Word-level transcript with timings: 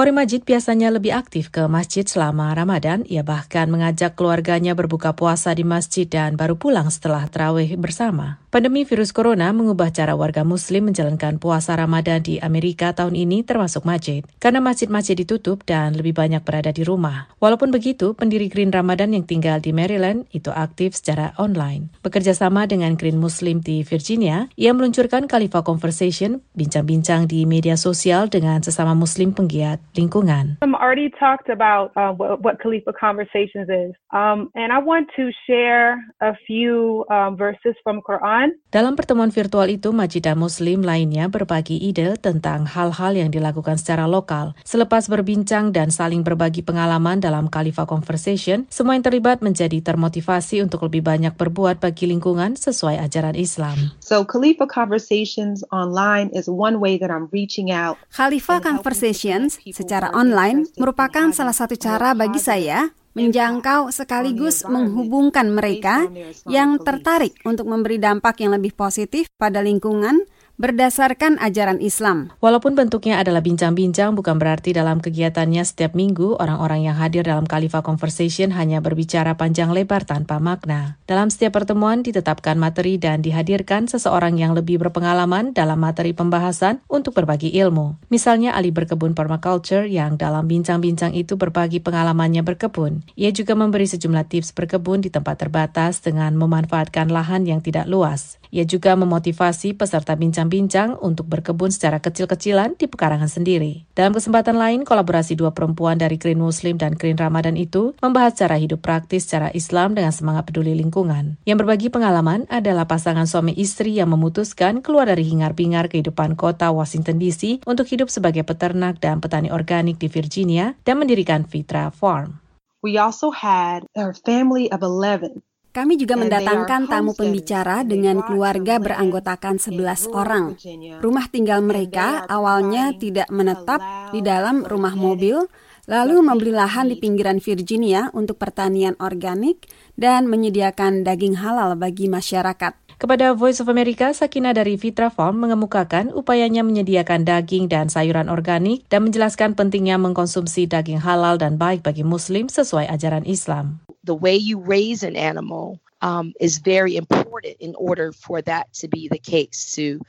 Kori 0.00 0.16
Majid 0.16 0.48
biasanya 0.48 0.88
lebih 0.88 1.12
aktif 1.12 1.52
ke 1.52 1.68
masjid 1.68 2.08
selama 2.08 2.56
Ramadan. 2.56 3.04
Ia 3.04 3.20
bahkan 3.20 3.68
mengajak 3.68 4.16
keluarganya 4.16 4.72
berbuka 4.72 5.12
puasa 5.12 5.52
di 5.52 5.60
masjid 5.60 6.08
dan 6.08 6.40
baru 6.40 6.56
pulang 6.56 6.88
setelah 6.88 7.28
terawih 7.28 7.76
bersama. 7.76 8.40
Pandemi 8.48 8.88
virus 8.88 9.12
corona 9.12 9.52
mengubah 9.52 9.92
cara 9.92 10.16
warga 10.16 10.40
muslim 10.40 10.88
menjalankan 10.88 11.36
puasa 11.36 11.76
Ramadan 11.76 12.24
di 12.24 12.40
Amerika 12.40 12.96
tahun 12.96 13.12
ini 13.12 13.44
termasuk 13.44 13.84
masjid. 13.84 14.24
Karena 14.40 14.64
masjid-masjid 14.64 15.12
ditutup 15.20 15.68
dan 15.68 15.92
lebih 15.92 16.16
banyak 16.16 16.40
berada 16.48 16.72
di 16.72 16.80
rumah. 16.80 17.28
Walaupun 17.36 17.68
begitu, 17.68 18.16
pendiri 18.16 18.48
Green 18.48 18.72
Ramadan 18.72 19.12
yang 19.12 19.28
tinggal 19.28 19.60
di 19.60 19.76
Maryland 19.76 20.24
itu 20.32 20.48
aktif 20.48 20.96
secara 20.96 21.36
online. 21.36 21.92
Bekerja 22.00 22.32
sama 22.32 22.64
dengan 22.64 22.96
Green 22.96 23.20
Muslim 23.20 23.60
di 23.60 23.84
Virginia, 23.84 24.48
ia 24.56 24.72
meluncurkan 24.72 25.28
Khalifa 25.28 25.60
Conversation, 25.60 26.40
bincang-bincang 26.56 27.28
di 27.28 27.44
media 27.44 27.76
sosial 27.76 28.32
dengan 28.32 28.64
sesama 28.64 28.96
muslim 28.96 29.36
penggiat 29.36 29.89
lingkungan. 29.96 30.58
I'm 30.62 30.74
already 30.74 31.10
talked 31.18 31.48
about 31.48 31.92
uh, 31.96 32.12
what, 32.12 32.42
what 32.42 32.54
Khalifa 32.62 32.92
Conversations 32.94 33.68
is. 33.68 33.92
Um, 34.10 34.50
and 34.54 34.72
I 34.72 34.78
want 34.78 35.08
to 35.16 35.30
share 35.46 35.98
a 36.20 36.34
few 36.46 37.04
um, 37.10 37.36
verses 37.36 37.74
from 37.82 38.02
Quran 38.02 38.54
dalam 38.70 38.94
pertemuan 38.94 39.34
virtual 39.34 39.66
itu, 39.66 39.90
Majidah 39.90 40.38
Muslim 40.38 40.86
lainnya 40.86 41.26
berbagi 41.26 41.74
ide 41.74 42.14
tentang 42.22 42.70
hal-hal 42.70 43.18
yang 43.18 43.34
dilakukan 43.34 43.74
secara 43.74 44.06
lokal. 44.06 44.54
Selepas 44.62 45.10
berbincang 45.10 45.74
dan 45.74 45.90
saling 45.90 46.22
berbagi 46.22 46.62
pengalaman 46.62 47.18
dalam 47.18 47.50
Khalifa 47.50 47.82
Conversation, 47.82 48.70
semua 48.70 48.94
yang 48.94 49.02
terlibat 49.02 49.42
menjadi 49.42 49.82
termotivasi 49.82 50.62
untuk 50.62 50.86
lebih 50.86 51.02
banyak 51.02 51.34
berbuat 51.34 51.82
bagi 51.82 52.06
lingkungan 52.06 52.54
sesuai 52.54 53.02
ajaran 53.02 53.34
Islam. 53.34 53.90
So 54.10 54.26
Khalifa 54.26 54.66
Conversations 54.66 55.62
online 55.70 56.34
is 56.34 56.50
one 56.50 56.82
way 56.82 56.98
that 56.98 57.14
I'm 57.14 57.30
reaching 57.30 57.70
out. 57.70 57.94
Khalifa 58.10 58.58
Conversations 58.58 59.62
secara 59.70 60.10
online 60.10 60.66
merupakan 60.74 61.30
salah 61.30 61.54
satu 61.54 61.78
cara 61.78 62.10
bagi 62.18 62.42
saya 62.42 62.90
menjangkau 63.14 63.94
sekaligus 63.94 64.66
menghubungkan 64.66 65.54
mereka 65.54 66.10
yang 66.50 66.82
tertarik 66.82 67.38
untuk 67.46 67.70
memberi 67.70 68.02
dampak 68.02 68.42
yang 68.42 68.58
lebih 68.58 68.74
positif 68.74 69.30
pada 69.38 69.62
lingkungan 69.62 70.26
berdasarkan 70.60 71.40
ajaran 71.40 71.80
Islam. 71.80 72.36
Walaupun 72.44 72.76
bentuknya 72.76 73.16
adalah 73.16 73.40
bincang-bincang, 73.40 74.12
bukan 74.12 74.36
berarti 74.36 74.76
dalam 74.76 75.00
kegiatannya 75.00 75.64
setiap 75.64 75.96
minggu 75.96 76.36
orang-orang 76.36 76.84
yang 76.84 77.00
hadir 77.00 77.24
dalam 77.24 77.48
Khalifa 77.48 77.80
Conversation 77.80 78.52
hanya 78.52 78.84
berbicara 78.84 79.40
panjang 79.40 79.72
lebar 79.72 80.04
tanpa 80.04 80.36
makna. 80.36 81.00
Dalam 81.08 81.32
setiap 81.32 81.56
pertemuan 81.56 82.04
ditetapkan 82.04 82.60
materi 82.60 83.00
dan 83.00 83.24
dihadirkan 83.24 83.88
seseorang 83.88 84.36
yang 84.36 84.52
lebih 84.52 84.76
berpengalaman 84.76 85.56
dalam 85.56 85.80
materi 85.80 86.12
pembahasan 86.12 86.84
untuk 86.92 87.16
berbagi 87.16 87.48
ilmu. 87.56 87.96
Misalnya 88.12 88.52
Ali 88.52 88.68
berkebun 88.68 89.16
permaculture 89.16 89.88
yang 89.88 90.20
dalam 90.20 90.44
bincang-bincang 90.44 91.16
itu 91.16 91.40
berbagi 91.40 91.80
pengalamannya 91.80 92.44
berkebun. 92.44 93.08
Ia 93.16 93.32
juga 93.32 93.56
memberi 93.56 93.88
sejumlah 93.88 94.28
tips 94.28 94.52
berkebun 94.52 95.00
di 95.00 95.08
tempat 95.08 95.40
terbatas 95.40 96.04
dengan 96.04 96.36
memanfaatkan 96.36 97.08
lahan 97.08 97.48
yang 97.48 97.64
tidak 97.64 97.88
luas. 97.88 98.36
Ia 98.50 98.66
juga 98.66 98.98
memotivasi 98.98 99.78
peserta 99.78 100.18
bincang-bincang 100.50 100.98
untuk 100.98 101.30
berkebun 101.30 101.70
secara 101.70 102.02
kecil-kecilan 102.02 102.74
di 102.74 102.90
pekarangan 102.90 103.30
sendiri. 103.30 103.86
Dalam 103.94 104.10
kesempatan 104.10 104.58
lain, 104.58 104.82
kolaborasi 104.82 105.38
dua 105.38 105.54
perempuan 105.54 105.94
dari 105.94 106.18
Green 106.18 106.42
Muslim 106.42 106.74
dan 106.74 106.98
Green 106.98 107.14
Ramadan 107.14 107.54
itu 107.54 107.94
membahas 108.02 108.34
cara 108.34 108.58
hidup 108.58 108.82
praktis 108.82 109.30
secara 109.30 109.54
Islam 109.54 109.94
dengan 109.94 110.10
semangat 110.10 110.50
peduli 110.50 110.74
lingkungan. 110.74 111.38
Yang 111.46 111.58
berbagi 111.62 111.88
pengalaman 111.94 112.50
adalah 112.50 112.90
pasangan 112.90 113.30
suami 113.30 113.54
istri 113.54 113.94
yang 114.02 114.10
memutuskan 114.10 114.82
keluar 114.82 115.06
dari 115.06 115.22
hingar-bingar 115.22 115.86
kehidupan 115.86 116.34
kota 116.34 116.74
Washington 116.74 117.22
DC 117.22 117.62
untuk 117.64 117.86
hidup 117.86 118.10
sebagai 118.10 118.42
peternak 118.42 118.98
dan 118.98 119.22
petani 119.22 119.54
organik 119.54 120.02
di 120.02 120.10
Virginia 120.10 120.74
dan 120.82 120.98
mendirikan 120.98 121.46
Fitra 121.46 121.94
Farm. 121.94 122.42
We 122.80 122.96
also 122.96 123.28
had 123.28 123.84
a 123.92 124.16
family 124.16 124.72
of 124.72 124.80
11 124.80 125.44
kami 125.70 125.94
juga 125.94 126.18
mendatangkan 126.18 126.90
tamu 126.90 127.14
pembicara 127.14 127.86
dengan 127.86 128.26
keluarga 128.26 128.82
beranggotakan 128.82 129.62
11 129.62 130.10
orang. 130.10 130.58
Rumah 130.98 131.26
tinggal 131.30 131.62
mereka 131.62 132.26
awalnya 132.26 132.90
tidak 132.98 133.30
menetap 133.30 133.78
di 134.10 134.18
dalam 134.18 134.66
rumah 134.66 134.98
mobil, 134.98 135.46
lalu 135.86 136.22
membeli 136.22 136.50
lahan 136.54 136.90
di 136.90 136.98
pinggiran 136.98 137.38
Virginia 137.38 138.10
untuk 138.14 138.38
pertanian 138.38 138.98
organik 138.98 139.70
dan 139.94 140.26
menyediakan 140.26 141.06
daging 141.06 141.38
halal 141.38 141.78
bagi 141.78 142.10
masyarakat. 142.10 142.74
Kepada 143.00 143.32
Voice 143.32 143.64
of 143.64 143.72
America, 143.72 144.12
Sakina 144.12 144.52
dari 144.52 144.76
Fitra 144.76 145.08
Farm 145.08 145.40
mengemukakan 145.40 146.12
upayanya 146.12 146.60
menyediakan 146.60 147.24
daging 147.24 147.64
dan 147.72 147.88
sayuran 147.88 148.28
organik 148.28 148.84
dan 148.92 149.08
menjelaskan 149.08 149.56
pentingnya 149.56 149.96
mengkonsumsi 149.96 150.68
daging 150.68 151.00
halal 151.00 151.40
dan 151.40 151.56
baik 151.56 151.80
bagi 151.80 152.04
Muslim 152.04 152.52
sesuai 152.52 152.92
ajaran 152.92 153.24
Islam. 153.24 153.80
The 154.04 154.14
way 154.16 154.36
you 154.36 154.58
raise 154.58 155.02
an 155.02 155.16
animal 155.16 155.80
um, 156.00 156.32
is 156.40 156.58
very 156.58 156.96
important 156.96 157.56
in 157.60 157.74
order 157.76 158.12
for 158.12 158.40
that 158.42 158.72
to 158.72 158.88
be 158.88 159.08
the 159.08 159.18
case 159.18 159.74
to 159.76 160.00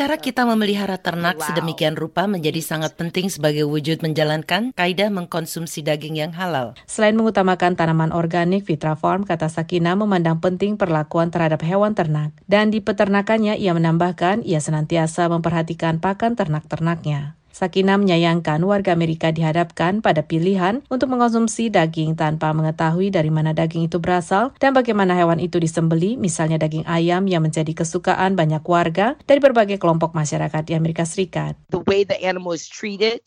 Cara 0.00 0.16
kita 0.18 0.42
memelihara 0.48 0.96
ternak 0.98 1.36
sedemikian 1.38 1.94
rupa 1.94 2.24
menjadi 2.24 2.58
sangat 2.64 2.96
penting 2.96 3.28
sebagai 3.28 3.68
wujud 3.68 4.00
menjalankan 4.00 4.72
kaidah 4.74 5.12
mengkonsumsi 5.12 5.84
daging 5.84 6.18
yang 6.18 6.32
halal. 6.32 6.74
Selain 6.88 7.14
mengutamakan 7.14 7.76
tanaman 7.76 8.10
organik, 8.10 8.66
Fitra 8.66 8.96
Farm, 8.98 9.28
kata 9.28 9.52
Sakina, 9.52 9.94
memandang 9.94 10.40
penting 10.40 10.80
perlakuan 10.80 11.28
terhadap 11.28 11.60
hewan 11.60 11.92
ternak. 11.92 12.34
Dan 12.48 12.72
di 12.72 12.80
peternakannya, 12.80 13.60
ia 13.60 13.76
menambahkan, 13.76 14.42
ia 14.42 14.58
senantiasa 14.58 15.28
memperhatikan 15.28 16.00
pakan 16.00 16.34
ternak-ternaknya. 16.34 17.39
Sakina 17.50 17.98
menyayangkan 17.98 18.62
warga 18.62 18.94
Amerika 18.94 19.34
dihadapkan 19.34 20.00
pada 20.00 20.22
pilihan 20.22 20.80
untuk 20.88 21.10
mengonsumsi 21.10 21.68
daging 21.68 22.14
tanpa 22.14 22.54
mengetahui 22.54 23.10
dari 23.10 23.28
mana 23.28 23.50
daging 23.50 23.90
itu 23.90 23.98
berasal 23.98 24.54
dan 24.62 24.72
bagaimana 24.72 25.12
hewan 25.18 25.42
itu 25.42 25.58
disembeli, 25.58 26.14
misalnya 26.14 26.56
daging 26.56 26.86
ayam 26.86 27.26
yang 27.26 27.42
menjadi 27.42 27.74
kesukaan 27.74 28.38
banyak 28.38 28.62
warga 28.62 29.18
dari 29.26 29.42
berbagai 29.42 29.82
kelompok 29.82 30.14
masyarakat 30.14 30.62
di 30.64 30.78
Amerika 30.78 31.02
Serikat. 31.02 31.58
The 31.74 31.82
way 31.84 32.06
the 32.06 32.18
animal 32.22 32.54
is 32.54 32.70
treated 32.70 33.20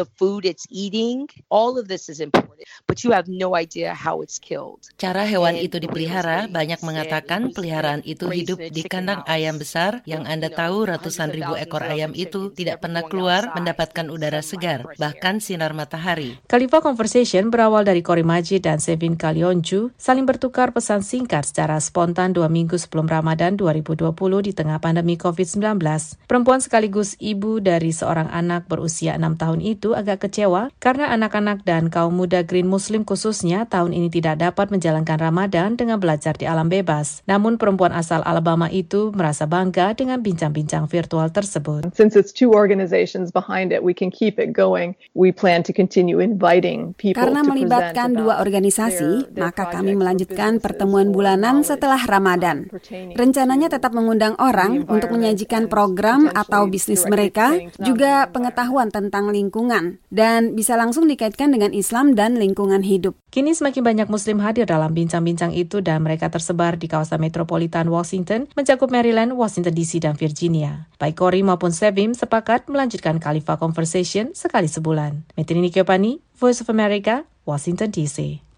the 0.00 0.08
food 0.16 0.48
it's 0.48 0.64
eating, 0.72 1.28
all 1.52 1.76
of 1.76 1.84
this 1.92 2.08
is 2.08 2.24
important, 2.24 2.64
but 2.88 3.04
you 3.04 3.12
have 3.12 3.28
no 3.28 3.52
idea 3.52 3.92
how 3.92 4.24
it's 4.24 4.40
killed. 4.40 4.88
Cara 4.96 5.28
hewan 5.28 5.60
itu 5.60 5.76
dipelihara, 5.76 6.48
banyak 6.48 6.80
mengatakan 6.80 7.52
peliharaan 7.52 8.00
itu 8.08 8.32
hidup 8.32 8.56
di 8.72 8.80
kandang 8.88 9.20
ayam 9.28 9.60
besar 9.60 10.00
yang 10.08 10.24
Anda 10.24 10.48
tahu 10.48 10.88
ratusan 10.88 11.36
ribu 11.36 11.52
ekor 11.60 11.84
ayam 11.84 12.16
itu 12.16 12.48
tidak 12.56 12.80
pernah 12.80 13.04
keluar 13.04 13.52
mendapatkan 13.52 14.08
udara 14.08 14.40
segar, 14.40 14.88
bahkan 14.96 15.44
sinar 15.44 15.76
matahari. 15.76 16.40
Khalifa 16.48 16.80
Conversation 16.80 17.52
berawal 17.52 17.84
dari 17.84 18.00
Kori 18.00 18.24
Majid 18.24 18.64
dan 18.64 18.80
Sevin 18.80 19.20
Kalionju 19.20 19.92
saling 20.00 20.24
bertukar 20.24 20.72
pesan 20.72 21.04
singkat 21.04 21.44
secara 21.44 21.76
spontan 21.76 22.32
dua 22.32 22.48
minggu 22.48 22.80
sebelum 22.80 23.04
Ramadan 23.04 23.60
2020 23.60 24.08
di 24.48 24.52
tengah 24.56 24.80
pandemi 24.80 25.20
COVID-19. 25.20 25.76
Perempuan 26.24 26.64
sekaligus 26.64 27.18
ibu 27.20 27.60
dari 27.60 27.92
seorang 27.92 28.30
anak 28.30 28.70
berusia 28.70 29.18
enam 29.18 29.34
tahun 29.34 29.60
itu 29.60 29.89
itu 29.90 29.98
agak 29.98 30.30
kecewa 30.30 30.70
karena 30.78 31.10
anak-anak 31.10 31.66
dan 31.66 31.90
kaum 31.90 32.14
muda 32.14 32.46
Green 32.46 32.70
Muslim 32.70 33.02
khususnya 33.02 33.66
tahun 33.66 33.90
ini 33.90 34.06
tidak 34.06 34.38
dapat 34.38 34.70
menjalankan 34.70 35.18
Ramadan 35.18 35.74
dengan 35.74 35.98
belajar 35.98 36.38
di 36.38 36.46
alam 36.46 36.70
bebas. 36.70 37.26
Namun 37.26 37.58
perempuan 37.58 37.90
asal 37.90 38.22
Alabama 38.22 38.70
itu 38.70 39.10
merasa 39.10 39.50
bangga 39.50 39.90
dengan 39.98 40.22
bincang-bincang 40.22 40.86
virtual 40.86 41.26
tersebut. 41.34 41.90
Since 41.90 42.14
it's 42.14 42.30
two 42.30 42.54
organizations 42.54 43.34
behind 43.34 43.74
it, 43.74 43.82
we 43.82 43.90
can 43.90 44.14
keep 44.14 44.38
it 44.38 44.54
going. 44.54 44.94
We 45.18 45.34
plan 45.34 45.66
to 45.66 45.74
continue 45.74 46.22
inviting 46.22 46.94
people 46.94 47.18
Karena 47.26 47.42
melibatkan 47.42 48.14
dua 48.14 48.38
organisasi, 48.38 49.34
maka 49.42 49.74
kami 49.74 49.98
melanjutkan 49.98 50.62
pertemuan 50.62 51.10
bulanan 51.10 51.66
setelah 51.66 51.98
Ramadan. 51.98 52.70
Rencananya 53.18 53.66
tetap 53.66 53.90
mengundang 53.90 54.38
orang 54.38 54.86
untuk 54.86 55.10
menyajikan 55.10 55.66
program 55.66 56.30
atau 56.30 56.70
bisnis 56.70 57.02
mereka, 57.10 57.58
juga 57.82 58.30
pengetahuan 58.30 58.94
tentang 58.94 59.34
lingkungan 59.34 59.79
lingkungan 59.80 60.08
dan 60.12 60.54
bisa 60.54 60.76
langsung 60.76 61.08
dikaitkan 61.08 61.50
dengan 61.50 61.72
Islam 61.72 62.12
dan 62.12 62.36
lingkungan 62.36 62.84
hidup. 62.84 63.16
Kini 63.30 63.54
semakin 63.54 63.82
banyak 63.82 64.08
muslim 64.10 64.42
hadir 64.42 64.66
dalam 64.66 64.92
bincang-bincang 64.92 65.54
itu 65.54 65.80
dan 65.80 66.02
mereka 66.04 66.28
tersebar 66.28 66.76
di 66.76 66.90
kawasan 66.90 67.22
metropolitan 67.22 67.88
Washington, 67.88 68.50
mencakup 68.58 68.90
Maryland, 68.90 69.32
Washington 69.38 69.72
DC, 69.72 70.02
dan 70.02 70.18
Virginia. 70.18 70.90
Baik 70.98 71.16
Cory 71.16 71.40
maupun 71.46 71.70
Sevim 71.70 72.12
sepakat 72.12 72.66
melanjutkan 72.66 73.22
Khalifa 73.22 73.56
Conversation 73.56 74.34
sekali 74.34 74.66
sebulan. 74.66 75.24
Metrini 75.38 75.70
Kiopani, 75.70 76.20
Voice 76.36 76.60
of 76.60 76.68
America, 76.68 77.24
Washington 77.46 77.94
DC. 77.94 78.49